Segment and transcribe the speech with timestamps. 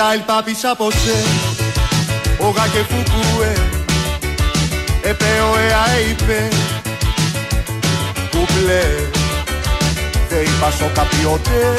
[0.00, 1.16] τα ελπάπης από σε
[2.38, 3.52] Όγα και φουκουέ
[5.02, 6.48] Επέ ο εα είπε.
[8.30, 8.84] Κουμπλέ
[10.28, 11.74] Δε είπα σο καπιότε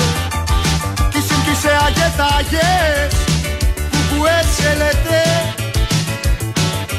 [1.09, 3.13] Κι συμπτήσε αγετάγες
[3.91, 5.23] Κουκουέ σε λέτε.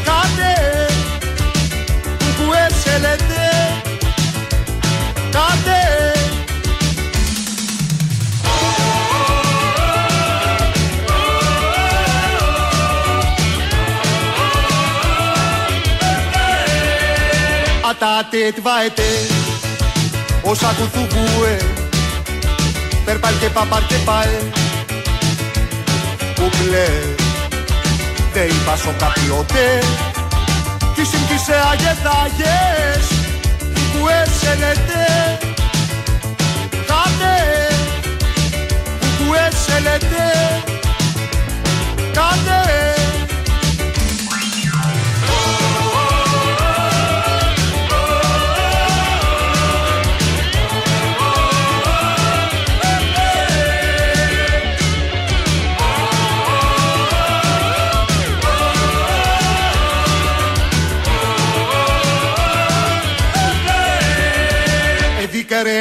[0.04, 0.52] Κάτε.
[2.18, 3.51] Κουκουέ σε λέτε.
[5.30, 5.81] Κάτε
[18.02, 19.11] Atate tvaete
[20.43, 21.56] Όσα κουθουκούε
[23.05, 24.38] Περπάλ και παπάρ και πάε
[26.34, 26.88] Κουκλέ
[28.33, 29.79] Δε είπα σο καπιότε
[30.95, 33.07] Κι συμπτήσε αγεθάγες
[33.74, 35.38] Κουκουέ σε λέτε
[36.71, 37.35] Κάτε
[39.01, 40.24] Κουκουέ σε λέτε
[42.13, 42.91] Κάτε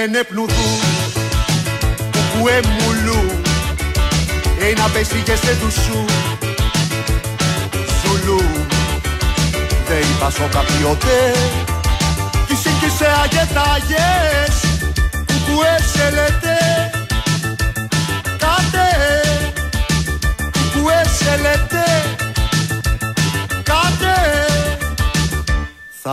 [0.02, 0.70] Εδίκαρε πνουδού
[2.12, 3.42] Κουκουέ μουλού
[4.70, 6.06] Ένα πέσηγε σε δουσού
[8.02, 8.42] Ζουλού
[9.88, 11.34] Δε είπα σο καπιότε
[12.48, 14.56] Κι σύγκυσε αγετάγες
[15.26, 16.52] Κουκουέ σε λέτε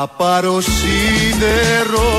[0.00, 2.10] θα πάρω σίδερο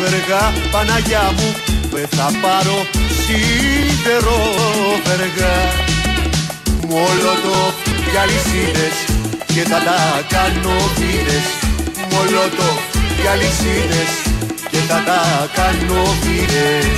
[0.00, 1.48] βεργά Παναγιά μου
[1.92, 2.78] Δε θα πάρω
[3.22, 4.40] σίδερο
[5.06, 5.56] βεργά.
[6.88, 7.58] Μολότο
[8.10, 8.96] για λυσίδες
[9.46, 10.00] Και θα τα
[10.34, 11.46] κάνω βίδες
[12.10, 12.70] Μολότο
[13.20, 14.10] για λυσίδες
[14.70, 15.20] Και θα τα
[15.54, 16.88] κάνω βίδες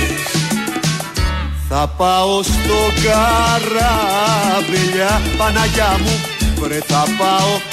[1.69, 6.15] θα πάω στο καράβελια Παναγιά μου
[6.59, 7.72] Βρε θα πάω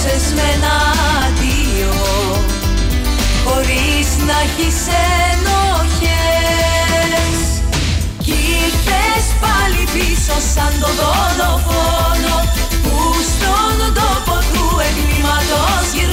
[0.00, 0.74] σκοτώσες με ένα
[1.24, 1.94] αντίο
[3.44, 4.78] χωρίς να έχεις
[5.30, 6.58] ενοχές.
[8.24, 12.34] Κι ήρθες πάλι πίσω σαν το δολοφόνο
[12.82, 12.96] Που
[13.32, 16.09] στον τόπο του εγκλήματος γυρνάς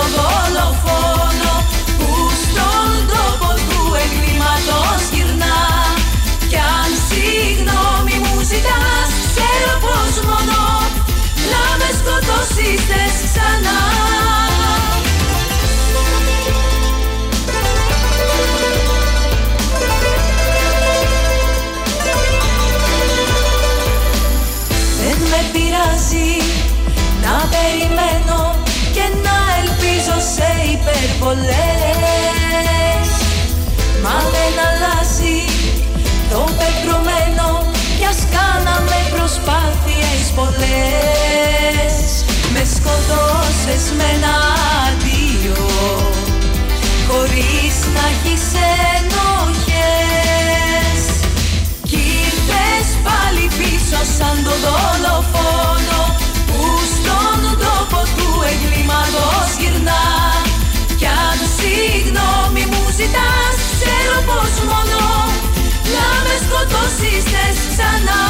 [0.00, 0.99] το δολοφόνο
[31.30, 33.08] υπερβολές
[34.02, 35.40] Μα δεν αλλάζει
[36.30, 37.48] το πεπρωμένο
[37.98, 41.94] κι ας κάναμε προσπάθειες πολλές.
[42.52, 44.34] Με σκοτώσες με ένα
[44.86, 45.62] αντίο
[47.08, 48.44] χωρίς να έχεις
[48.96, 50.40] ενοχές.
[51.88, 55.49] Κι ήρθες πάλι πίσω σαν το δολοφόνο
[67.00, 68.20] να με σκοτώσεις θες ξανά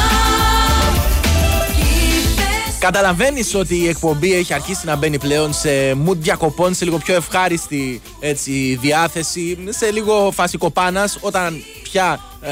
[1.75, 5.69] Κι ήρθες Καταλαβαίνεις ότι η εκπομπή έχει αρχίσει να μπαίνει πλέον σε
[6.07, 12.49] mood διακοπών, σε λίγο πιο ευχάριστη έτσι, διάθεση, σε λίγο φασικοπάνα όταν πια ε,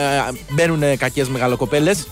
[0.49, 2.07] μπαίνουν κακές μεγαλοκοπέλες.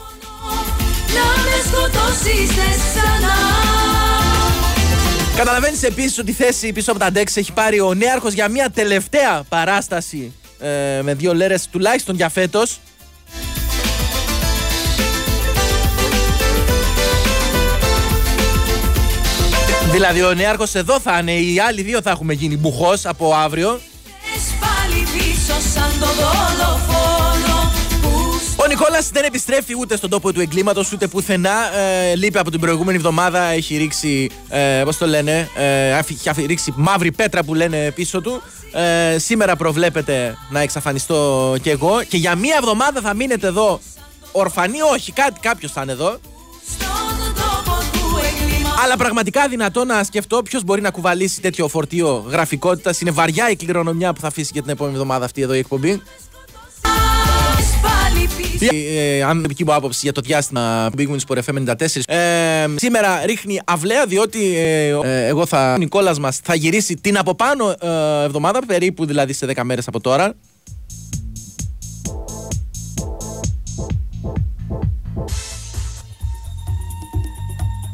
[5.38, 8.70] Καταλαβαίνεις επίσης ότι η θέση πίσω από τα ντεξ έχει πάρει ο νέαρχος για μια
[8.70, 12.80] τελευταία παράσταση ε, με δύο λέρες τουλάχιστον για φέτος.
[19.98, 23.80] Δηλαδή ο νέαρχος εδώ θα είναι, οι άλλοι δύο θα έχουμε γίνει μπουχός από αύριο.
[28.56, 31.78] Ο Νικόλας δεν επιστρέφει ούτε στον τόπο του εγκλήματος ούτε πουθενά.
[31.78, 33.42] Ε, λείπει από την προηγούμενη εβδομάδα.
[33.42, 38.42] Έχει ρίξει, ε, πώς το λένε, ε, έχει ρίξει μαύρη πέτρα που λένε πίσω του.
[38.74, 42.04] Ε, σήμερα προβλέπεται να εξαφανιστώ κι εγώ.
[42.08, 43.80] Και για μία εβδομάδα θα μείνετε εδώ
[44.32, 44.82] ορφανοί.
[44.94, 46.20] Όχι, κάτι, κάποιος θα είναι εδώ.
[48.84, 53.02] Αλλά πραγματικά δυνατό να σκεφτώ ποιος μπορεί να κουβαλήσει τέτοιο φορτίο γραφικότητας.
[53.02, 56.02] Είναι βαριά η κληρονομιά που θα αφήσει για την επόμενη εβδομάδα αυτή εδώ η εκπομπή.
[58.60, 61.76] Ε, αν δική μου άποψη για το διάστημα Big Wings for FM 94.
[62.06, 65.74] Ε, σήμερα ρίχνει αυλαία διότι ε, ε, εγώ θα.
[65.74, 69.88] Ο Νικόλας μας θα γυρίσει την από πάνω ε, εβδομάδα, περίπου δηλαδή σε 10 μέρες
[69.88, 70.34] από τώρα.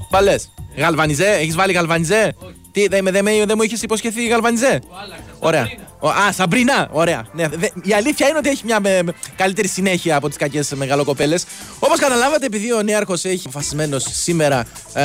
[0.10, 0.36] Παλέ.
[0.78, 2.36] Γαλβανιζέ, έχεις βάλει γαλβανιζέ;
[2.72, 4.82] Τι, δεν δε, δε, μου είχε υποσχεθεί γαλβανιζέ;
[5.40, 5.68] Ωραία.
[6.10, 6.88] Α, Σαμπρίνα!
[6.92, 7.26] Ωραία.
[7.34, 10.74] Ναι, δε, η αλήθεια είναι ότι έχει μια με, με, καλύτερη συνέχεια από τις κακές
[10.74, 11.46] μεγαλοκοπέλες.
[11.80, 15.04] Όπως καταλάβατε, επειδή ο Νέαρχος έχει αποφασισμένος σήμερα ε,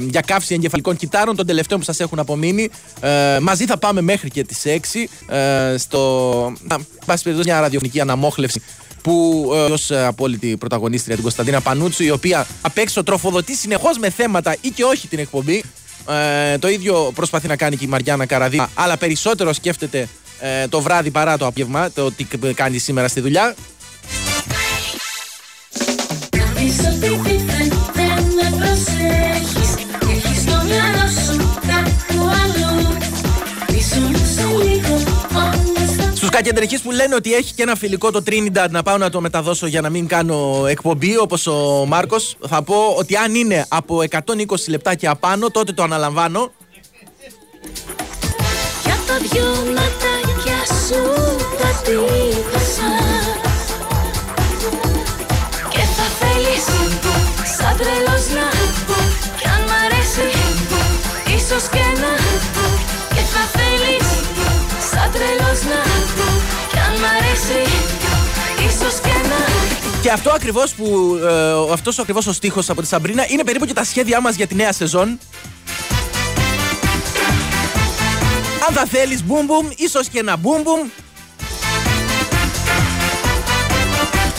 [0.00, 2.70] για καύση εγκεφαλικών κυτάρων, των τελευταίων που σας έχουν απομείνει,
[3.00, 6.52] ε, μαζί θα πάμε μέχρι και τις 6 ε, στο.
[7.06, 8.62] πάση περιπτώσει, μια ραδιοφωνική αναμόχλευση
[9.06, 13.98] που ε, ως ε, απόλυτη πρωταγωνίστρια την Κωνσταντίνα Πανούτσου, η οποία απ' έξω τροφοδοτεί συνεχώς
[13.98, 15.64] με θέματα ή και όχι την εκπομπή.
[16.52, 20.08] Ε, το ίδιο προσπαθεί να κάνει και η Μαριάννα Καραδί, αλλά περισσότερο σκέφτεται
[20.40, 22.24] ε, το βράδυ παρά το απόγευμα, το τι
[22.54, 23.54] κάνει σήμερα στη δουλειά.
[36.36, 39.20] Στου κακεντρεχεί που λένε ότι έχει και ένα φιλικό το Trinidad να πάω να το
[39.20, 44.02] μεταδώσω για να μην κάνω εκπομπή όπως ο Μάρκος, θα πω ότι αν είναι από
[44.10, 44.22] 120
[44.68, 46.52] λεπτά και απάνω, τότε το αναλαμβάνω.
[48.84, 51.02] Για τα δυο ματάκια σου
[51.60, 52.90] τα τύπωσα
[55.68, 56.64] Και θα θέλεις
[57.58, 58.48] σαν τρελός να
[59.38, 60.28] Κι αν μ' αρέσει
[61.36, 62.14] ίσως και να.
[63.14, 64.35] Και θα θέλεις σαν
[65.14, 65.80] τρελός να
[66.70, 67.60] Κι αν μ' αρέσει
[68.68, 69.66] ίσως και να
[70.06, 71.18] και αυτό ακριβώς που.
[71.22, 74.46] Ε, αυτός ακριβώς ο στίχος από τη Σαμπρίνα είναι περίπου και τα σχέδιά μας για
[74.46, 75.18] τη νέα σεζόν.
[78.68, 80.88] Αν θα θέλεις μπουμ μπουμ, ίσως και ένα μπουμ μπουμ.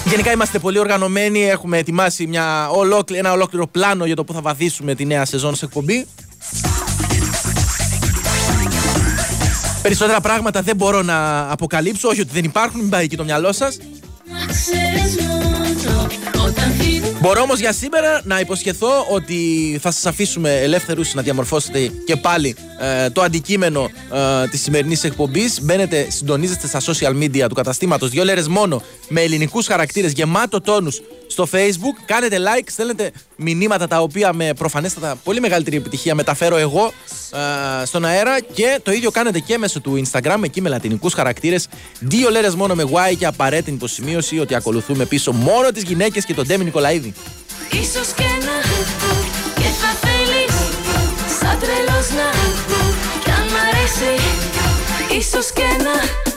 [0.06, 4.42] Γενικά είμαστε πολύ οργανωμένοι, έχουμε ετοιμάσει μια ολόκλη, ένα ολόκληρο πλάνο για το που θα
[4.42, 6.08] βαθίσουμε τη νέα σεζόν σε εκπομπή.
[9.88, 13.54] Περισσότερα πράγματα δεν μπορώ να αποκαλύψω, όχι ότι δεν υπάρχουν, μην πάει εκεί το μυαλό
[13.54, 13.78] σας.
[17.20, 19.38] Μπορώ όμως για σήμερα να υποσχεθώ ότι
[19.82, 23.90] θα σας αφήσουμε ελεύθερους να διαμορφώσετε και πάλι ε, το αντικείμενο
[24.44, 25.62] ε, της σημερινής εκπομπής.
[25.62, 31.02] Μπαίνετε, συντονίζεστε στα social media του καταστήματος δύο λέρες μόνο με ελληνικούς χαρακτήρες γεμάτο τόνους
[31.28, 32.04] στο facebook.
[32.06, 36.94] Κάνετε like, στέλνετε μηνύματα τα οποία με προφανέστατα πολύ μεγαλύτερη επιτυχία μεταφέρω εγώ
[37.82, 41.68] ε, στον αέρα και το ίδιο κάνετε και μέσω του Instagram εκεί με λατινικούς χαρακτήρες.
[42.00, 46.34] Δύο λέρες μόνο με Y και απαραίτητη υποσημείωση ότι ακολουθούμε πίσω μόνο τις γυναίκες και
[46.34, 47.14] τον Ντέμι Νικολαίδη.
[47.72, 48.58] Ίσως και να
[49.62, 50.56] και θα θέλεις
[51.40, 52.30] σαν τρελός να
[53.24, 54.24] κι αν μ' αρέσει
[55.20, 56.37] ίσως και να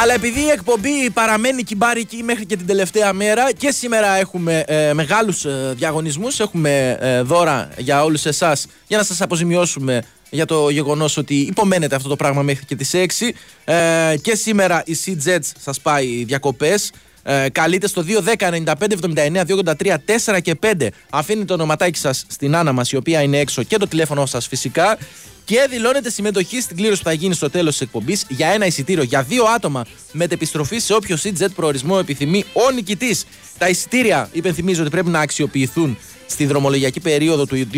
[0.00, 4.92] Αλλά επειδή η εκπομπή παραμένει κυμπάρικη μέχρι και την τελευταία μέρα και σήμερα έχουμε ε,
[4.92, 10.70] μεγάλους ε, διαγωνισμούς, έχουμε ε, δώρα για όλους εσάς για να σας αποζημιώσουμε για το
[10.70, 13.30] γεγονός ότι υπομένετε αυτό το πράγμα μέχρι και τις 6
[13.64, 16.92] ε, και σήμερα η Sea Jets σας πάει διακοπές
[17.22, 18.04] ε, καλείτε στο
[18.38, 18.74] 210 95
[19.14, 19.96] 79 283
[20.34, 23.76] 4 και 5 αφήνει το ονοματάκι σας στην Άννα μας η οποία είναι έξω και
[23.76, 24.98] το τηλέφωνο σας φυσικά
[25.44, 29.02] και δηλώνετε συμμετοχή στην κλήρωση που θα γίνει στο τέλος της εκπομπής για ένα εισιτήριο
[29.02, 33.26] για δύο άτομα με επιστροφή σε όποιο CJ προορισμό επιθυμεί ο νικητής.
[33.58, 37.68] Τα εισιτήρια, υπενθυμίζω ότι πρέπει να αξιοποιηθούν στη δρομολογιακή περίοδο του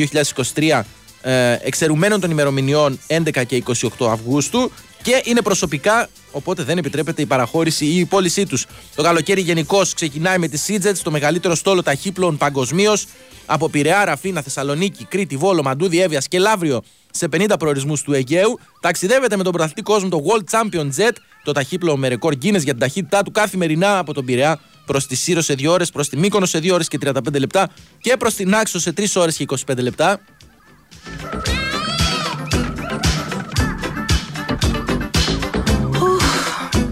[0.54, 0.82] 2023
[1.22, 3.62] ε, εξαιρουμένων των ημερομηνιών 11 και
[3.98, 4.72] 28 Αυγούστου
[5.02, 8.66] και είναι προσωπικά οπότε δεν επιτρέπεται η παραχώρηση ή η πώλησή τους.
[8.94, 13.06] Το καλοκαίρι γενικώς ξεκινάει με τη Σίτζετς, το μεγαλύτερο στόλο ταχύπλων παγκοσμίως,
[13.46, 18.58] από Πειραιά, Ραφίνα, Θεσσαλονίκη, Κρήτη, Βόλο, Μαντούδη, Εύβοια και Λαύριο σε 50 προορισμούς του Αιγαίου.
[18.80, 21.12] Ταξιδεύεται με τον πρωταθλητή κόσμο το World Champion Jet,
[21.44, 25.16] το ταχύπλο με ρεκόρ Guinness για την ταχύτητά του καθημερινά από τον Πειραιά προς τη
[25.16, 27.70] Σύρο σε 2 ώρες, προς τη Μύκονο σε 2 ώρες και 35 λεπτά
[28.00, 30.20] και προς την Άξο σε 3 ώρες και 25 λεπτά.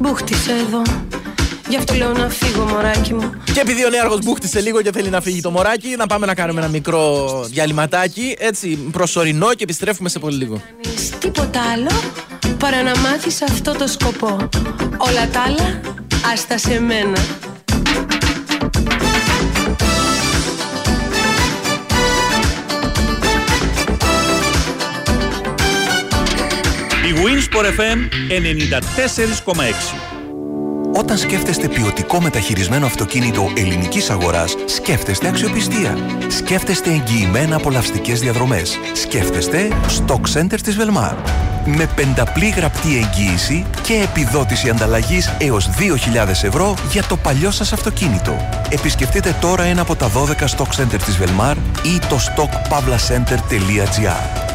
[0.03, 0.83] Μπούχτισε εδώ.
[1.69, 3.33] Γι' αυτό λέω να φύγω, μωράκι μου.
[3.53, 6.35] Και επειδή ο νέαρχος μπούχτισε λίγο και θέλει να φύγει το μωράκι, να πάμε να
[6.35, 8.37] κάνουμε ένα μικρό διαλυματάκι.
[8.39, 10.63] Έτσι, προσωρινό και επιστρέφουμε σε πολύ λίγο.
[10.83, 11.91] Κάνεις τίποτα άλλο
[12.59, 14.49] παρά να μάθεις αυτό το σκοπό.
[14.97, 15.81] Όλα τα άλλα,
[16.33, 17.19] άστα σε μένα.
[27.25, 27.99] Winsport FM
[28.29, 28.33] 94,6
[30.95, 35.97] Όταν σκέφτεστε ποιοτικό μεταχειρισμένο αυτοκίνητο ελληνικής αγοράς, σκέφτεστε αξιοπιστία.
[36.29, 38.79] Σκέφτεστε εγγυημένα απολαυστικές διαδρομές.
[38.93, 41.15] Σκέφτεστε Stock Center της Velmar.
[41.65, 48.49] Με πενταπλή γραπτή εγγύηση και επιδότηση ανταλλαγής έως 2.000 ευρώ για το παλιό σας αυτοκίνητο.
[48.71, 54.49] Επισκεφτείτε τώρα ένα από τα 12 Stock Center της Velmar ή το stockpavlacenter.gr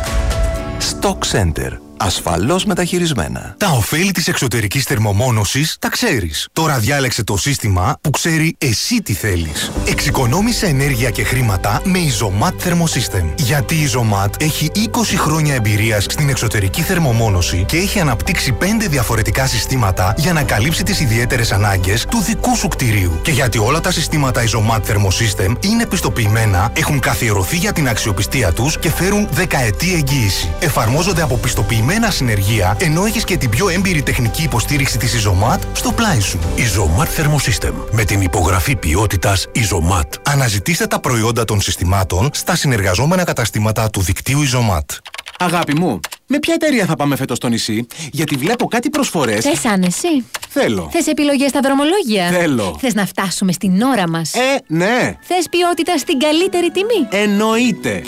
[0.79, 1.84] Stock Center.
[1.97, 3.55] Ασφαλώς μεταχειρισμένα.
[3.57, 6.47] Τα ωφέλη της εξωτερικής θερμομόνωσης τα ξέρεις.
[6.53, 9.71] Τώρα διάλεξε το σύστημα που ξέρει εσύ τι θέλεις.
[9.87, 13.23] Εξοικονόμησε ενέργεια και χρήματα με Isomat Thermosystem.
[13.37, 19.47] Γιατί η Isomat έχει 20 χρόνια εμπειρίας στην εξωτερική θερμομόνωση και έχει αναπτύξει 5 διαφορετικά
[19.47, 23.19] συστήματα για να καλύψει τις ιδιαίτερες ανάγκες του δικού σου κτηρίου.
[23.21, 28.79] Και γιατί όλα τα συστήματα Isomat Thermosystem είναι πιστοποιημένα, έχουν καθιερωθεί για την αξιοπιστία τους
[28.79, 30.49] και φέρουν δεκαετή εγγύηση.
[30.59, 35.91] Εφαρμόζονται από πιστοποιημένα συνεργεία, ενώ έχει και την πιο έμπειρη τεχνική υποστήριξη της Isomat στο
[35.91, 36.39] πλάι σου.
[36.57, 37.73] Isomat Thermosystem.
[37.91, 40.09] Με την υπογραφή ποιότητας Isomat.
[40.23, 44.97] Αναζητήστε τα προϊόντα των συστημάτων στα συνεργαζόμενα καταστήματα του δικτύου Isomat.
[45.39, 49.43] Αγάπη μου, με ποια εταιρεία θα πάμε φέτος στο νησί, γιατί βλέπω κάτι προσφορές.
[49.45, 50.89] Θες άνεση; Θέλω.
[50.91, 52.77] Θες επιλογές στα δρομολόγια; Θέλω.
[52.79, 55.15] Θες να φτάσουμε στην ώρα μας; Ε, ναι.
[55.21, 57.89] Θες ποιότητα στην καλύτερη τιμή; Εννοείται.
[57.89, 58.01] Ε,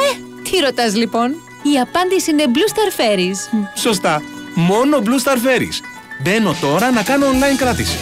[0.49, 3.59] τι ρωτάς λοιπόν; Η απάντηση είναι Blue Star Ferries.
[3.75, 4.21] Σωστά.
[4.53, 5.81] Μόνο Blue Star Ferries.
[6.21, 7.97] Μπαίνω τώρα να κάνω online κράτηση.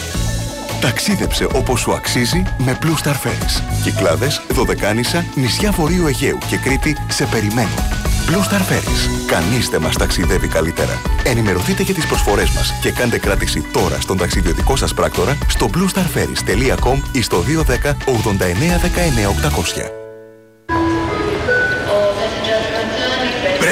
[0.80, 3.62] Ταξίδεψε όπως σου αξίζει με Blue Star Ferries.
[3.82, 7.78] Κυκλάδες, Δωδεκάνησα, νησιά Βορείου Αιγαίου και Κρήτη σε περιμένουν.
[8.28, 9.26] Blue Star Ferries.
[9.26, 11.00] Κανείς δεν μας ταξιδεύει καλύτερα.
[11.24, 16.98] Ενημερωθείτε για τις προσφορές μας και κάντε κράτηση τώρα στον ταξιδιωτικό σας πράκτορα στο bluestarferries.com
[17.12, 19.95] ή στο 210 89 19 800.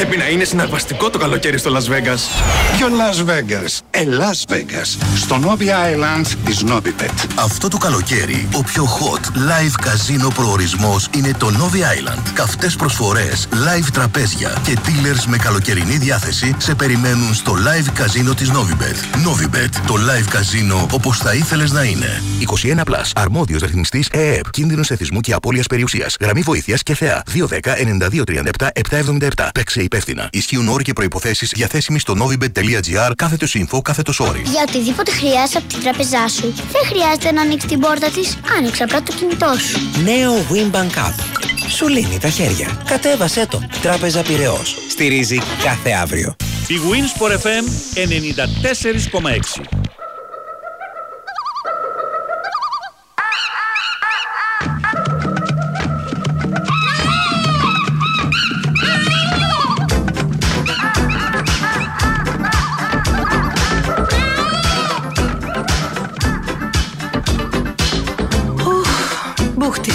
[0.07, 2.19] Πρέπει να είναι συναρπαστικό το καλοκαίρι στο Las Vegas.
[2.77, 5.05] Ποιο Las Vegas; Ε, Las Vegas.
[5.17, 7.27] Στο Novi Island της Novibet.
[7.35, 12.23] Αυτό το καλοκαίρι, ο πιο hot live καζίνο προορισμός είναι το Novi Island.
[12.35, 18.51] Καυτές προσφορές, live τραπέζια και dealers με καλοκαιρινή διάθεση σε περιμένουν στο live καζίνο της
[18.51, 19.29] Novibet.
[19.29, 22.23] Novibet, το live καζίνο όπως θα ήθελες να είναι.
[22.41, 23.11] 21 Plus.
[23.15, 24.51] Αρμόδιος ρυθμιστής ΕΕΠ.
[24.51, 26.17] Κίνδυνος εθισμού και απώλειας περιουσίας.
[26.21, 27.23] Γραμμή βοήθειας και θεά.
[27.27, 29.49] 210 9237 777.
[29.55, 30.29] Παίξε υπεύθυνα.
[30.33, 34.43] Ισχύουν όροι και προϋποθέσεις διαθέσιμοι στο novibet.gr κάθετος info κάθετος όροι.
[34.45, 38.39] Για οτιδήποτε χρειάζεσαι από την τράπεζά σου, δεν χρειάζεται να ανοίξεις την πόρτα της.
[38.59, 39.79] Άνοιξε απλά το κινητό σου.
[40.05, 41.15] Νέο Winbank App.
[41.69, 42.83] Σου λύνει τα χέρια.
[42.87, 43.69] Κατέβασέ το.
[43.83, 44.77] Τράπεζα Πυραιός.
[44.89, 46.37] Στηρίζει κάθε αύριο.
[46.67, 49.84] Η Winsport FM 94,6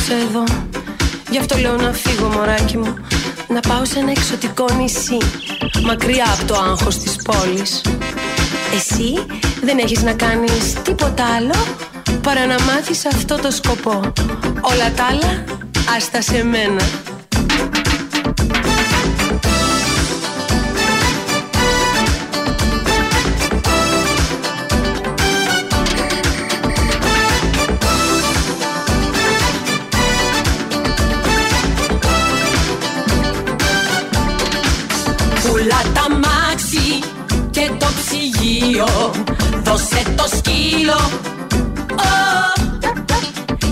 [0.10, 0.44] Μπούχτισε εδώ.
[1.32, 2.94] Γι' αυτό λέω να φύγω, μωράκι μου.
[3.48, 5.18] Να πάω σε ένα εξωτικό νησί.
[5.84, 7.82] Μακριά από το άγχος της πόλης.
[8.76, 9.26] Εσύ
[9.62, 11.54] δεν έχεις να κάνεις τίποτα άλλο
[12.24, 14.14] παρά να μάθεις αυτό το σκοπό.
[14.62, 15.44] Όλα τα άλλα,
[15.98, 16.84] άστα σε μένα.
[39.70, 41.00] Δώσε το σκύλο.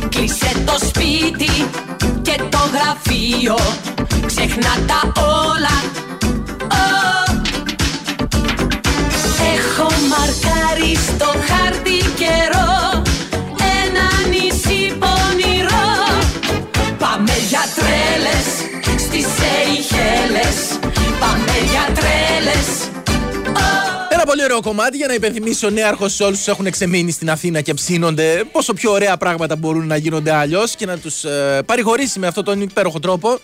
[0.10, 1.52] Κλισέ το σπίτι
[2.22, 3.56] και το γραφείο.
[4.26, 5.78] Ξεχνά τα όλα.
[9.56, 13.02] Έχω μαρκάρει στο χάρτη καιρό.
[13.82, 15.90] Ένα νησί πονηρό.
[16.98, 18.48] Πάμε για τρέλες
[19.00, 20.80] στις Σεϊχέλες.
[21.20, 22.68] Πάμε για τρέλες
[24.36, 27.74] δεύτερο κομμάτι για να υπενθυμίσει ο νέαρχος σε όλους τους έχουν εξεμείνει στην Αθήνα και
[27.74, 31.26] ψήνονται πόσο πιο ωραία πράγματα μπορούν να γίνονται αλλιώς και να τους
[31.66, 33.40] παρηγορήσει με αυτόν τον υπέροχο τρόπο.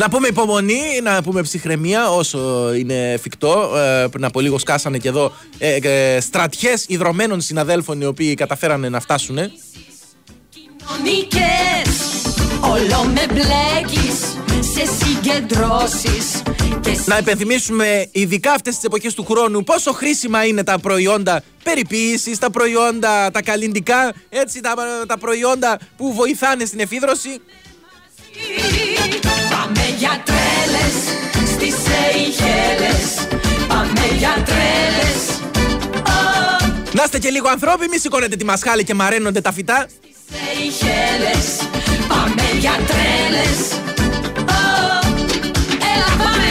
[0.00, 3.76] Να πούμε υπομονή, να πούμε ψυχραιμία όσο είναι εφικτό.
[3.76, 8.88] Ε, πριν από λίγο σκάσανε και εδώ ε, ε, στρατιές ιδρωμένων συναδέλφων οι οποίοι καταφέρανε
[8.88, 9.36] να φτάσουν.
[10.50, 12.19] Κοινωνικές,
[12.62, 14.18] όλο με μπλέκεις
[14.74, 16.42] σε συγκεντρώσεις
[16.80, 22.38] και Να υπενθυμίσουμε ειδικά αυτές τις εποχές του χρόνου πόσο χρήσιμα είναι τα προϊόντα περιποίησης,
[22.38, 24.74] τα προϊόντα τα καλλιντικά, έτσι τα,
[25.06, 27.40] τα προϊόντα που βοηθάνε στην εφίδρωση.
[29.50, 30.94] Πάμε για τρέλες
[31.46, 33.28] στις Σεϊχέλες
[33.68, 35.40] Πάμε για τρέλες
[36.92, 39.86] Να είστε και λίγο ανθρώποι, μη σηκώνετε τη μασχάλη και μαραίνονται τα φυτά.
[40.30, 41.60] Σεϊχέλες
[42.20, 43.72] Πάμε για τρέλες
[44.36, 45.06] Ω,
[45.94, 46.50] Έλα πάμε.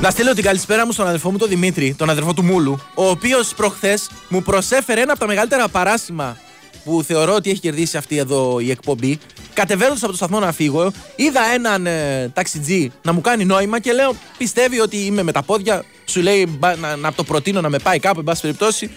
[0.00, 3.08] Να στείλω την καλησπέρα μου στον αδερφό μου τον Δημήτρη, τον αδερφό του Μούλου, ο
[3.08, 6.36] οποίος προχθές μου προσέφερε ένα από τα μεγαλύτερα παράσημα
[6.84, 9.18] που θεωρώ ότι έχει κερδίσει αυτή εδώ η εκπομπή.
[9.54, 13.92] Κατεβαίνοντας από το σταθμό να φύγω, είδα έναν ε, ταξιτζή να μου κάνει νόημα και
[13.92, 15.84] λέω: Πιστεύει ότι είμαι με τα πόδια.
[16.04, 18.90] Σου λέει «Μπα- να, να το προτείνω να με πάει κάπου, εν πάση περιπτώσει.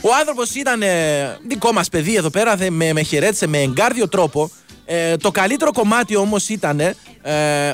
[0.00, 4.08] Ο άνθρωπος ήταν ε, δικό μας παιδί εδώ πέρα, δε, με, με χαιρέτησε με εγκάρδιο
[4.08, 4.50] τρόπο.
[4.94, 6.94] Ε, το καλύτερο κομμάτι όμως ήταν ε,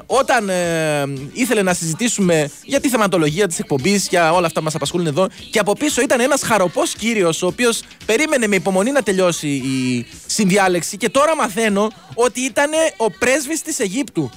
[0.06, 4.74] όταν ε, ήθελε να συζητήσουμε για τη θεματολογία της εκπομπής, για όλα αυτά που μας
[4.74, 9.02] απασχολούν εδώ και από πίσω ήταν ένας χαροπός κύριος ο οποίος περίμενε με υπομονή να
[9.02, 14.30] τελειώσει η συνδιάλεξη και τώρα μαθαίνω ότι ήταν ο πρέσβης της Αιγύπτου.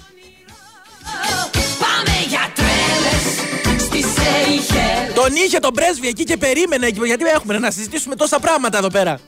[1.80, 3.24] Πάμε για τρέλες
[3.82, 8.78] στις Σεϊχέλες Τον είχε τον πρέσβη εκεί και περίμενε γιατί έχουμε να συζητήσουμε τόσα πράγματα
[8.78, 9.20] εδώ πέρα.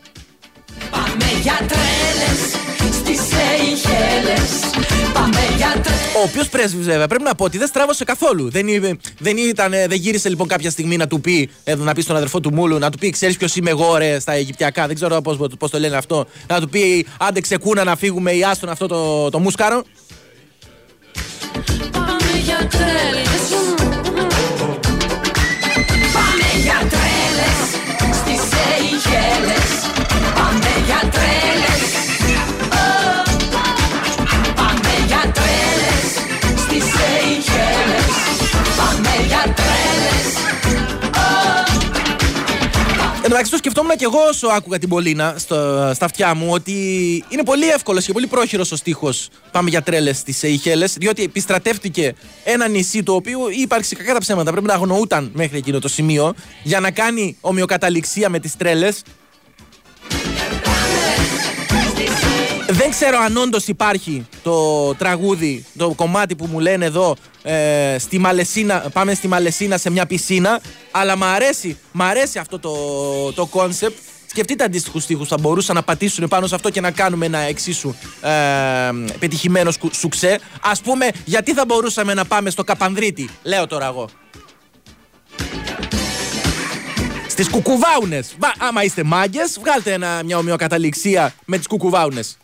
[0.92, 2.63] Πάμε για τρέλες στις
[3.84, 4.52] Σεϊχέλες
[5.14, 8.50] Πάμε για τρέλες Ο οποίος πρέσβης, βέβαια, πρέπει να πω ότι δεν στράβωσε καθόλου.
[8.50, 12.02] Δεν, είπε- δεν, ήταν, δεν γύρισε λοιπόν κάποια στιγμή να του πει, ε, να πει
[12.02, 14.96] στον αδερφό του Μούλου, να του πει: Ξέρεις ποιος είμαι εγώ, ρε, στα Αιγυπτιακά; Δεν
[14.96, 16.26] ξέρω πώ πώς το λένε αυτό.
[16.48, 19.84] Να του πει: Άντε ξεκούνα να φύγουμε ή άστον αυτό το, το μούσκαρο.
[21.92, 23.83] Πάμε για τρέλες
[43.34, 45.56] μεταξύ το σκεφτόμουν και εγώ όσο άκουγα την Πολίνα στο,
[45.94, 46.74] στα αυτιά μου ότι
[47.30, 52.16] είναι πολύ εύκολος και πολύ πρόχειρος ο στίχος Πάμε για τρέλες στις Σεϊχέλες, διότι επιστρατεύτηκε
[52.44, 55.88] ένα νησί το οποίο η ύπαρξη κακά τα ψέματα πρέπει να αγνοούταν μέχρι εκείνο το
[55.88, 59.02] σημείο για να κάνει ομοιοκαταληξία με τις τρέλες.
[62.70, 68.18] Δεν ξέρω αν όντως υπάρχει το τραγούδι, το κομμάτι που μου λένε εδώ ε, στη
[68.18, 72.74] Μαλεσίνα, πάμε στη Μαλεσίνα σε μια πισίνα, αλλά μ' αρέσει, μ' αρέσει αυτό το,
[73.34, 73.94] το concept.
[74.28, 77.94] Σκεφτείτε αντίστοιχους στίχους θα μπορούσαν να πατήσουν πάνω σε αυτό και να κάνουμε ένα εξίσου
[78.22, 78.30] ε,
[79.20, 80.40] πετυχημένο σκου- σουξέ.
[80.62, 84.10] Ας πούμε, γιατί θα μπορούσαμε να πάμε στο Καπανδρίτη, λέω τώρα εγώ.
[87.28, 88.36] Στις κουκουβάουνες.
[88.40, 92.38] Βα, άμα είστε μάγκες, βγάλτε ένα, μια ομοιοκαταληξία με τις κουκουβάουνες.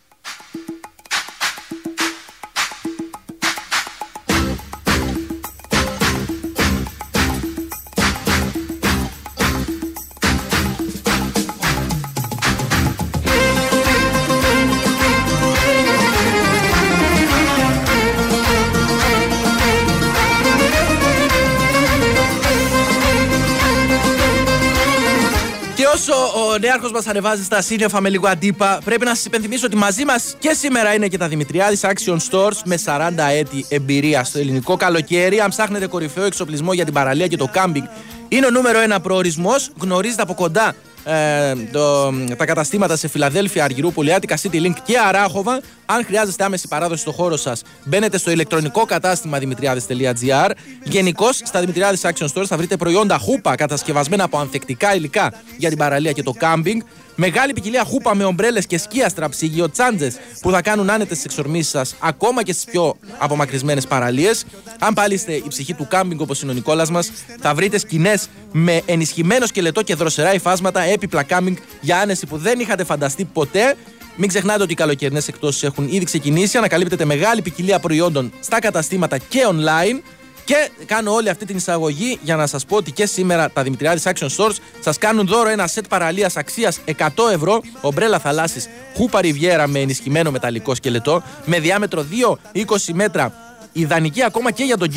[25.99, 29.75] Όσο ο νέαρχος μας ανεβάζει στα σύννεφα με λίγο αντίπα, πρέπει να σας υπενθυμίσω ότι
[29.75, 34.39] μαζί μας και σήμερα είναι και τα Δημητριάδης Action Stores με 40 έτη εμπειρία στο
[34.39, 35.39] ελληνικό καλοκαίρι.
[35.39, 37.85] Αν ψάχνετε κορυφαίο εξοπλισμό για την παραλία και το κάμπινγκ,
[38.27, 39.69] είναι ο νούμερο ένα προορισμός.
[39.79, 40.75] Γνωρίζετε από κοντά
[41.10, 45.62] ε, το, τα καταστήματα σε Φιλαδέλφια, Αργυρούπολη, Άτικα, City Link και Αράχοβα.
[45.86, 50.52] Αν χρειάζεστε άμεση παράδοση στο χώρο σας, μπαίνετε στο ηλεκτρονικό κατάστημα δημητριάδε.gr.
[50.84, 55.78] Γενικώς στα Δημητριάδε Action Stores θα βρείτε προϊόντα χούπα κατασκευασμένα από ανθεκτικά υλικά για την
[55.78, 56.82] παραλία και το κάμπινγκ.
[57.21, 61.95] Μεγάλη ποικιλία χούπα με ομπρέλες και σκίαστρα, ψυγειοτσάντζε που θα κάνουν άνετες τι εξορμήσεις σας
[61.99, 64.45] ακόμα και στις πιο απομακρυσμένες παραλίες.
[64.79, 68.27] Αν πάλι είστε η ψυχή του κάμπινγκ όπως είναι ο Νικόλας μας, θα βρείτε σκηνές
[68.51, 73.75] με ενισχυμένο σκελετό και δροσερά υφάσματα έπιπλα κάμπινγκ για άνεση που δεν είχατε φανταστεί ποτέ.
[74.15, 76.58] Μην ξεχνάτε ότι οι καλοκαιρινές εκτόσει έχουν ήδη ξεκινήσει.
[76.58, 80.01] Ανακαλύπτετε μεγάλη ποικιλία προϊόντων στα καταστήματα και online.
[80.49, 84.03] Και κάνω όλη αυτή την εισαγωγή για να σας πω ότι και σήμερα τα Δημητριάδης
[84.05, 87.62] Action Stores σας κάνουν δώρο ένα σετ παραλίας αξίας 100 ευρώ.
[87.81, 92.05] Ομπρέλα θαλάσσης Χούπα Ριβιέρα με ενισχυμένο μεταλλικό σκελετό με διάμετρο
[92.53, 93.33] 2,20 μέτρα.
[93.71, 94.88] Ιδανική ακόμα και για τον